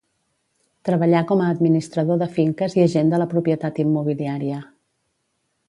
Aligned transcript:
Treballà 0.87 1.19
com 1.31 1.43
a 1.43 1.49
administrador 1.55 2.19
de 2.23 2.29
finques 2.37 2.77
i 2.79 2.83
agent 2.87 3.13
de 3.13 3.21
la 3.25 3.29
propietat 3.35 3.83
immobiliària. 3.85 4.59